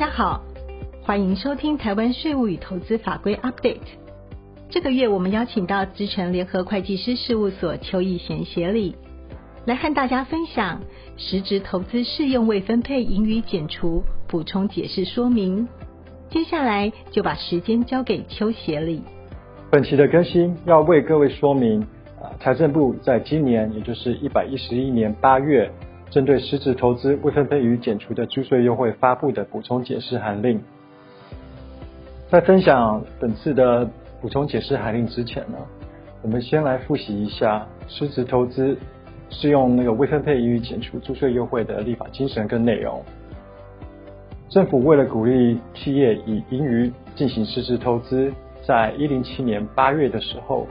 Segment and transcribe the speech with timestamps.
[0.00, 0.42] 大家好，
[1.02, 3.98] 欢迎收听台湾税务与投资法规 Update。
[4.70, 8.96] 这个月我们邀请到资诚联合会计师事务所邱义贤协理，
[9.66, 10.80] 来和大家分享
[11.18, 15.68] 实质投资适用未分配盈余减除补充解释说明。
[16.30, 19.02] 接下来就把时间交给邱协理。
[19.70, 21.82] 本期的更新要为各位说明，
[22.18, 25.70] 啊，财政部在今年，也就是一百一十一年八月。
[26.10, 30.60] 针对实质投资未分配盈余减除的租税优惠发布的补充解释函令，
[32.28, 33.88] 在分享本次的
[34.20, 35.56] 补充解释函令之前呢，
[36.20, 38.76] 我们先来复习一下实质投资
[39.30, 43.00] 适用那个未分配盈余减除租税优惠的立法精神跟内容。
[44.48, 48.32] 政府为了鼓励企业以盈余进行实质投资，
[48.66, 50.66] 在一零七年八月的时候，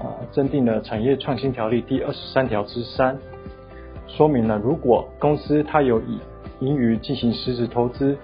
[0.00, 3.16] 啊，增订了产业创新条例第二十三条之三。
[4.16, 6.20] 说明了，如果公司它有以
[6.60, 8.16] 盈余进行实质投资，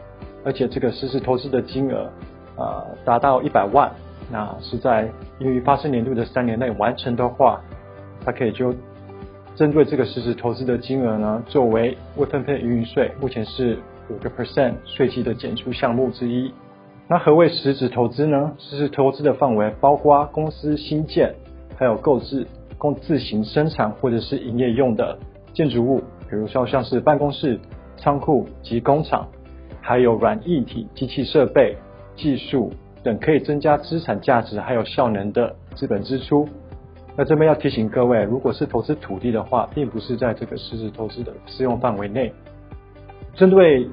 [0.44, 2.08] 而且这个实质投资的金额、
[2.56, 3.90] 呃、达到一百万，
[4.30, 5.10] 那是在
[5.40, 7.60] 盈余发生年度的三年内完成的话，
[8.24, 8.72] 它可以就
[9.56, 13.76] 针对这个实质投资的金额呢，作为未分配盈余税，目前是
[14.08, 16.52] 五个 percent 税基的减除项目之一。
[17.08, 18.52] 那何谓实质投资呢？
[18.58, 21.34] 实质投资的范围包括公司新建，
[21.76, 22.46] 还有购置
[22.78, 25.18] 供自行生产或者是营业用的。
[25.52, 25.98] 建筑物，
[26.28, 27.58] 比如说像是办公室、
[27.96, 29.28] 仓库及工厂，
[29.80, 31.76] 还有软硬体、机器设备、
[32.16, 36.48] 技术等可以增加资产价值还有效能的资本支出。
[37.16, 42.32] 那这边要提醒各位，如果是投资土地的话，并不是在这个实质投资的适用范围内。
[43.34, 43.88] 针对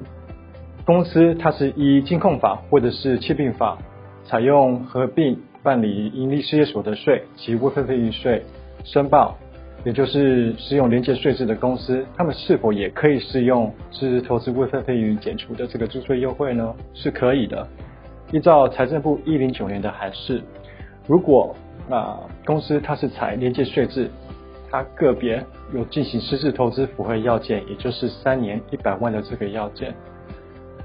[0.86, 3.76] 公司，它是依金控法或者是企并法，
[4.24, 8.44] 采用合并办理营利事业所得税及未分配盈余税
[8.84, 9.36] 申报。
[9.84, 16.74] 也就是适用连结税制的公司，他们是否也可以适用实质投资未分配盈余减除的这个租税优惠呢？
[16.94, 17.66] 是可以的。
[18.32, 20.42] 依照财政部一零九年的函释，
[21.06, 21.54] 如果
[21.88, 24.10] 啊、公司它是采连结税制，
[24.70, 29.94] 它个别有进行实质投资符合要件，也就是三年一百万的这个要件，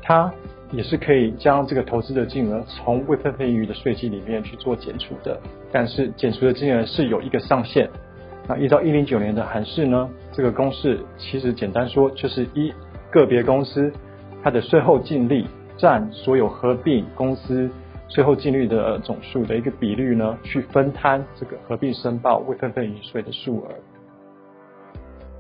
[0.02, 0.32] 它
[0.72, 5.38] 也是可以将这个投资的金额从未分配盈余的税基里面去做减除的。
[5.72, 7.90] 但是减除的金额是有一个上限。
[8.48, 12.74] 那依照一零九年的函释呢，这个公式其实简单说就是一
[13.12, 13.92] 个别公司
[14.44, 17.70] 它的税后净利占所有合并公司
[18.10, 23.70] 税后净利的总数的一个比率呢，去分摊这个合并申报未分配盈税的数额。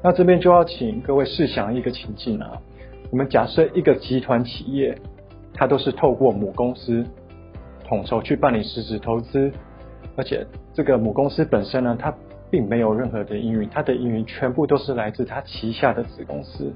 [0.02, 2.52] 那这边就要请各位试想一个情境啊，
[3.12, 4.97] 我们假设一个集团企业，
[5.53, 7.06] 它都是透过母公司
[7.86, 9.52] 统筹去办理实质投资，
[10.18, 12.13] 而且这个母公司本身呢，它
[12.53, 16.72] 并没有任何的盈余，它的盈余全部都是来自它旗下的子公司。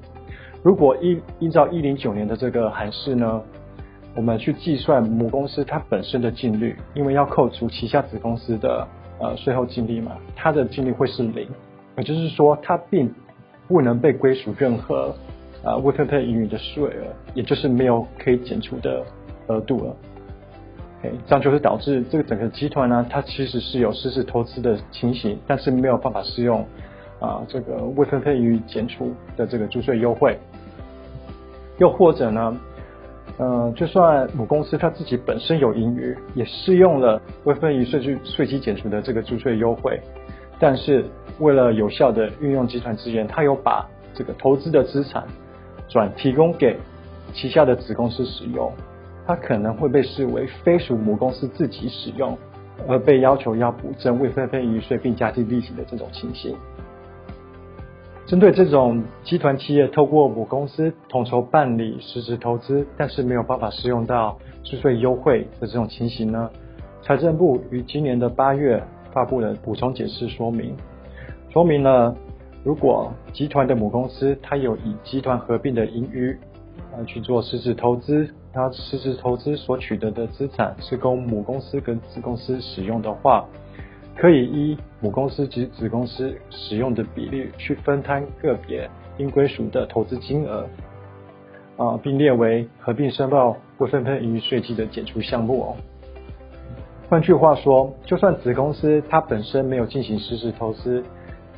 [0.64, 3.44] 如果依依照一零九年的这个函释呢，
[4.16, 8.88] 我们去计算母公司它本身的净利，因为要扣除旗下子公司的
[9.20, 11.48] 呃税后净利嘛，它的净利会是零，
[11.96, 13.14] 也就是说它并
[13.68, 15.14] 不能被归属任何
[15.64, 19.06] 呃沃特特盈余的税额，也就是没有可以减除的
[19.46, 19.96] 额度了。
[21.26, 26.66] 这样就会导致这个整个集团呢，它其实是有实质投资的情形，但是没有办法适用
[27.20, 30.38] 啊这个未分配盈余减除的这个租税优惠。
[31.78, 32.58] 又或者呢，
[33.38, 40.02] 呃，就算母公司它自己本身有盈余，也适用了未分配余税税税基减除的这个租税优惠，
[40.60, 41.06] 但是
[41.40, 45.24] 为了有效的运用集团资源，它有把这个投资的资产
[45.88, 46.76] 转提供给
[47.34, 48.72] 旗下的子公司使用。
[49.28, 52.38] 它可能会被视为非属母公司自己使用，
[52.88, 56.56] 而被要求要补征未分配盈余税并加计利息的这种情形。
[58.26, 66.50] 针对这种集团企业透过母公司统筹办理实质投资，但是没有办法适用到税税优惠的这种情形呢，
[67.02, 70.74] 财政部于今年的八月发布了补充解释说明，
[71.50, 72.16] 说明了
[72.64, 76.32] 如果集团的母公司它有以集团合并的盈余
[76.94, 78.30] 啊去做实质投资。
[78.58, 83.46] 它实质投资所取得的资产是供母公司跟子公司使用的话，
[84.16, 88.90] 可以依母公司及子公司使用的比例去分摊个别
[89.20, 90.68] 应归属的投资金额，
[91.78, 95.76] 啊，并列为合并申报未分配盈余税基的减除项目哦。
[97.10, 101.04] 换句话说，就算子公司它本身没有进行实质投资，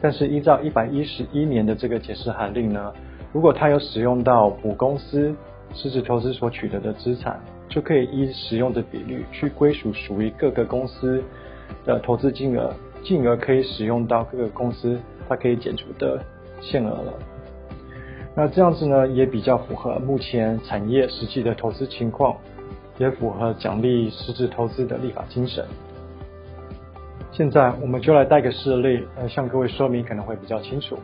[0.02, 2.92] 但是依照一百一十一年的这个解释函令呢，
[3.32, 5.34] 如果它有使用到母公司。
[5.74, 11.24] 实质投资所取得的资产，就可以依使用的比率去归属属于各个公司
[11.86, 12.74] 的投资金额，
[13.04, 16.20] 进而可以使用到各个公司它可以减除的
[16.62, 17.14] 限额了。
[18.36, 22.36] 那这样子呢，也比较符合目前产业实际的投资情况，
[22.98, 25.66] 也符合奖励实质投资的立法精神。
[27.32, 30.98] 现在我们就来带个事例，呃，向各位说明可能会比较清楚。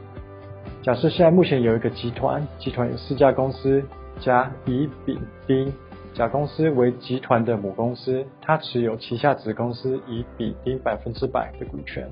[0.82, 3.84] 假设现在目前有一个集团，集团有四家公司，
[4.20, 5.72] 甲、乙、丙、丁。
[6.14, 12.10] 甲公司为集团的母公司，它持有旗下子公司乙、丙、丁百分之百的股权。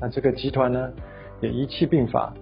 [0.00, 0.90] 那这个集团呢，
[1.42, 2.32] 也一气并发，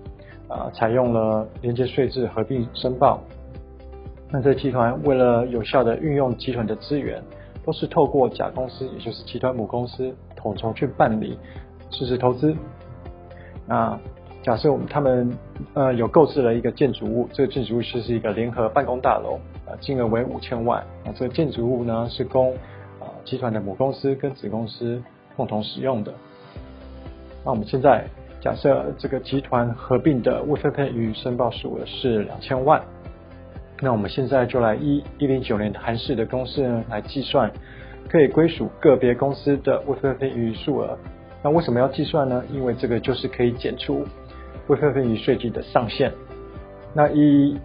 [0.49, 3.21] 啊，采用了连接税制合并申报。
[4.31, 7.21] 那这集团为了有效地运用集团的资源，
[7.65, 11.37] 都是透过甲公司，也就是集团母公司统筹去办理
[11.91, 12.55] 实施投资。
[13.67, 13.99] 那
[14.44, 15.37] 假设我们他们
[15.73, 19.41] 呃有购置了一个建筑物，这个建筑物是是一个联合办公大楼。
[19.67, 22.52] 呃金额为五千万，那这个建筑物呢是供
[23.00, 25.02] 啊集团的母公司跟子公司
[25.35, 26.12] 共同使用的。
[27.43, 28.05] 那我们现在
[28.43, 32.82] 假设这个集团合并的未分配余申报数额是两千万，
[33.81, 37.50] 那我们现在就来依一零九年韩式的公式呢来计算
[38.11, 40.99] 可以归属个别公司的未分配余数额。
[41.43, 42.44] 那为什么要计算呢？
[42.52, 44.06] 因为这个就是可以减除
[44.66, 46.12] 未分配余税金的上限。
[46.93, 47.58] 那一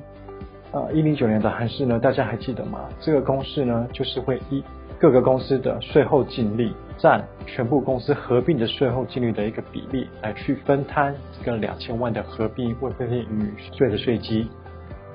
[0.71, 2.87] 呃，一零九年的函释呢，大家还记得吗？
[2.99, 4.63] 这个公式呢，就是会以
[4.99, 14.47] 各个公司的税后净利占全部公司合并的税后净利的一个比例来去分摊这个两千万的合并未分配余税的税基。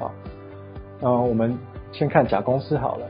[0.00, 0.10] 啊，
[1.02, 1.56] 呃，我们
[1.92, 3.06] 先看甲公司好了，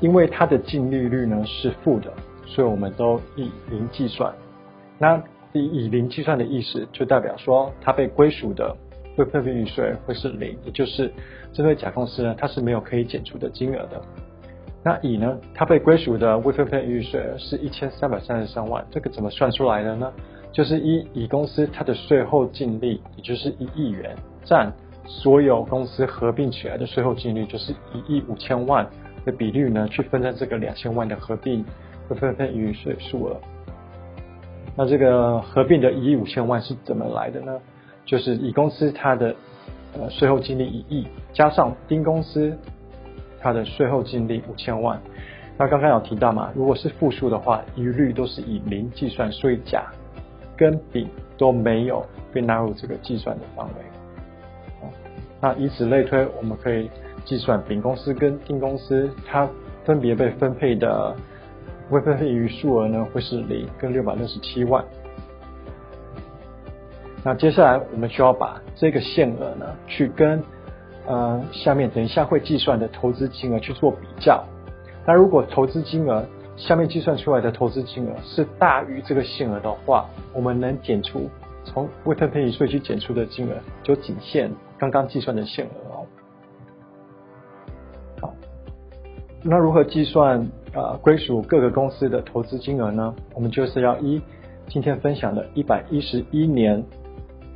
[0.00, 2.12] 因为它的净利率呢是负的，
[2.44, 4.34] 所以我们都以零计算。
[4.98, 5.22] 那
[5.56, 8.76] 以以零计算的意思，就代表说它被归属的。
[9.18, 11.10] 未分配余税会是零，也就是
[11.50, 13.98] 针对甲公司呢，它是没有可以减除的金额的。
[14.84, 20.12] 那乙呢，它被归属的未分配余税是一千三百三十三万，这个怎么算出来的呢？
[20.52, 24.14] 就是一乙公司它的税后净利，也就是一亿元，
[24.44, 24.70] 占
[25.06, 28.86] 所有公司合并起来的税后净利，就是一亿五千万
[29.24, 31.64] 的比率呢，去分成这个两千万的合并
[32.10, 33.40] 未分配余税数额。
[34.76, 37.58] 那这个合并的一亿五千万是怎么来的呢？
[38.04, 39.34] 就是乙公司它的
[39.94, 42.56] 呃税后净利一亿，加上丁公司
[43.40, 45.00] 它的税后净利五千万。
[45.58, 49.86] 那刚刚有提到嘛，如果是负数的话，一律都是以零计算，所以甲
[50.54, 51.08] 跟丙
[51.38, 53.72] 都没有被纳入这个计算的范围。
[55.40, 56.90] 那以此类推，我们可以
[57.24, 59.48] 计算丙公司跟丁公司它
[59.84, 61.16] 分别被分配的
[61.90, 64.84] 未分配余数额呢，会是零跟六百六十七万。
[67.24, 70.42] 那接下来我们需要把这个限额呢，去跟
[71.06, 74.44] 呃下面等一下会计算的投资金额去做比较。
[75.06, 76.24] 那如果投资金额
[76.56, 81.28] 下面计算出来的投资金额是大于这个限额的话，我们能减除
[81.64, 86.06] 从未分配余税去减除的金额就仅限刚刚计算的限额哦。
[88.20, 88.34] 好，
[89.42, 93.14] 那如何计算呃归属各个公司的投资金额呢？
[93.34, 94.20] 我们就是要依
[94.68, 96.84] 今天分享的一百一十一年。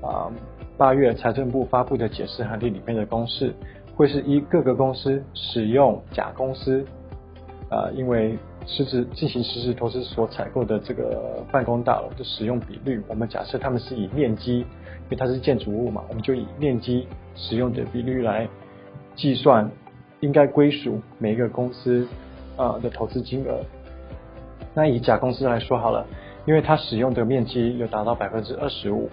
[0.02, 0.32] 啊，
[0.78, 3.54] 八月财政部发布的解释函例里面的公式，
[3.94, 6.82] 会是依各个公司使用甲公司，
[7.68, 14.66] 啊，因为实质进行实质投资所采购的这个办公大楼的使用比率，我们假设他们是以面积，因
[15.10, 18.48] 为它是建筑物嘛，我们就以面积使用的比率来
[19.14, 19.70] 计算
[20.20, 22.08] 应该归属每一个公司
[22.60, 23.60] 啊的投资金额。
[24.74, 26.06] 那以甲公司来说好了，
[26.46, 29.08] 因为它使用的面积有达到百分之二十五。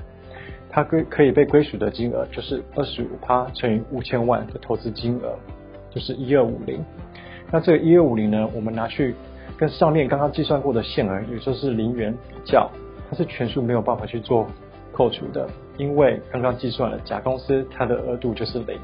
[0.69, 5.33] 它归可以被归属的金额就是二十五趴乘以五千万的投资金额，
[5.89, 6.83] 就是一二五零。
[7.49, 9.15] 那这个一二五零呢，我们拿去
[9.57, 12.69] 跟上面刚刚计算过的限额，也就是零元比较，
[13.09, 14.45] 它是全数没有办法去做
[14.91, 18.77] 扣除的，因为刚刚计算了甲公司它的额度就是零。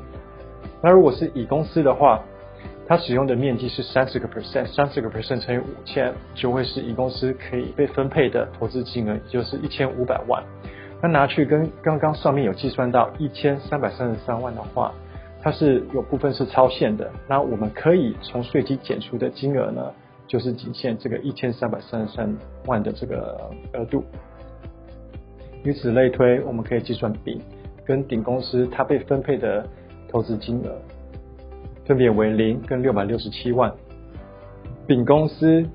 [0.81, 2.23] 那如果是乙公司的话，
[2.95, 10.43] 它使用的面积是三十个 percent，三十个 percent 乘以五千，就会是乙公司可以被分配的投资金额，也就是一千五百万。
[11.01, 14.93] 那拿去跟刚刚上面有计算到一千三百三十三万的话，
[15.41, 17.09] 它是有部分是超限的。
[17.27, 19.91] 那我们可以从税基减除的金额呢，
[20.27, 24.03] 就是仅限这个一千三百三十三万的这个额度。
[25.65, 27.41] 以此类推，我们可以计算丙
[27.87, 29.67] 跟丙公司它被分配的
[30.11, 30.79] 投资金额，
[31.85, 33.73] 分别为零跟六百六十七万。
[34.87, 35.65] 丙公司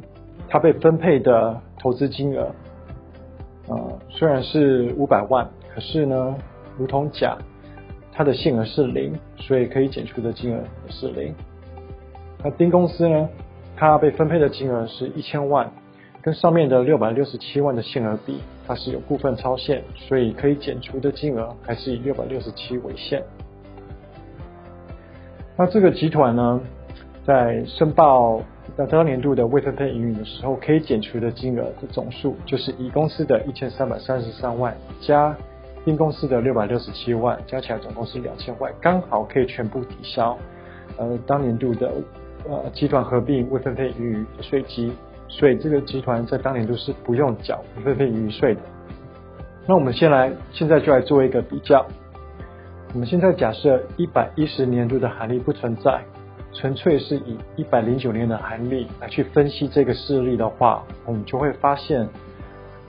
[0.48, 2.50] 它被分配的投资金额。
[3.68, 6.34] 呃，虽然是五百万，可是呢，
[6.78, 7.36] 如同甲，
[8.12, 11.34] 它的限额是零，所以可以减除的金额也是零。
[12.42, 13.28] 那丁公司呢，
[13.76, 15.70] 它被分配的金额是一千万，
[16.22, 23.22] 跟上面的六百六十七万的限额比，它是有部分超限，所以可以减除的金额还是以六百六十七为限。
[25.60, 26.60] 那这个集团呢，
[27.26, 28.40] 在申报
[28.76, 35.36] 在当年度的未分配盈余的时候，可以减除的金额的总数，就是乙公司的一千三百三十三万加
[35.84, 40.38] 丁公司的六百六十七万，加起来总共是两千万，刚好可以全部抵消
[40.96, 41.92] 呃当年度的
[42.48, 44.92] 呃集团合并未分配盈余税基，
[45.26, 48.60] 所以这个集团在当年度是不用缴未分配盈余税的。
[49.66, 51.84] 那我们先来，现在就来做一个比较。
[52.94, 56.00] 我们现在假设一百一十年度的涵例不存在。
[56.54, 62.08] 纯粹是以一百零九年的涵例来去分析这个事例的话，我们就会发现，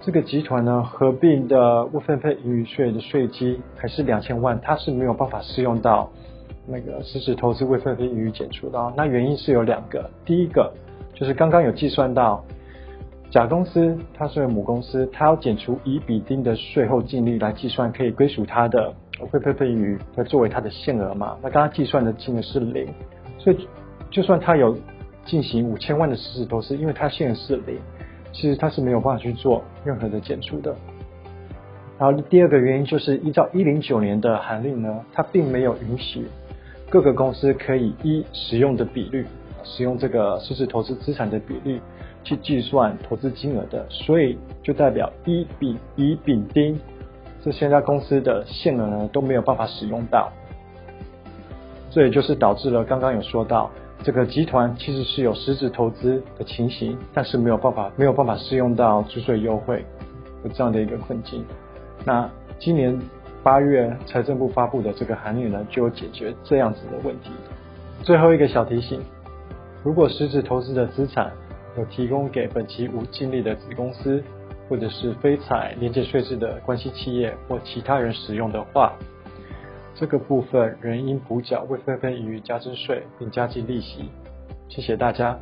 [0.01, 6.09] 这个集团呢合并的未分配盈余税的税基还是两千万，它是没有办法适用到
[6.65, 8.93] 那个实质投资未分配盈余减除的。
[8.95, 10.73] 那原因是有两个，第一个
[11.13, 12.43] 就是刚刚有计算到
[13.29, 18.95] 甲公司它是母公司，它要减除乙丙丁的税后净利来计算可以归属它的
[19.31, 21.37] 未分配盈余，来作为它的限额嘛。
[21.41, 22.87] 那刚刚计算的金额是零。
[23.37, 23.67] 所以，
[24.11, 24.77] 就算他有
[25.25, 27.79] 进行五千万的实质投资，因为他限额是零，
[28.33, 30.75] 其实他是没有办法去做任何的减除的。
[31.97, 36.25] 然后第二个原因就是依照一零九年的函令呢，它并没有允许
[36.89, 39.25] 各个公司可以依使用的比率，
[39.63, 41.79] 使用这个实质投资资产的比率
[42.23, 46.79] 去计算投资金额的，所以就代表乙丙乙丙丁
[47.41, 50.31] 这些家公司的限额呢都没有办法使用到。
[51.91, 53.71] 这也就是导致了刚刚有说到，
[54.03, 59.83] 这个集团其实是有实质投资的情形，但是没有办法没有办法适用到租税优惠，
[60.43, 61.43] 有这样的一个困境。
[62.05, 62.29] 那
[62.59, 62.99] 今年
[63.41, 67.31] 八月财政部发布的这个函令呢，就有解决这样子的问题。
[68.03, 69.01] 最后一个小提醒：
[69.83, 71.31] 如果实质投资的资产
[71.77, 74.23] 有提供给本期无净利的子公司，
[74.69, 78.93] 或者是非采连接税制的关系企业或其他人使用的话，
[79.95, 84.09] 这个部分仍应补缴未分配余加征税，并加计利息。
[84.69, 85.37] 谢谢大家。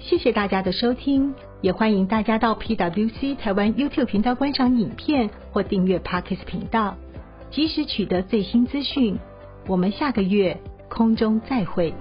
[0.00, 6.96] 谢谢大家的收听，也欢迎大家到 PwC 台湾 YouTube 频道观赏影片或订阅 Podcast 频道，
[7.50, 9.16] 及时取得最新资讯。
[9.66, 10.58] 我们下个月
[10.90, 11.94] 空中再会。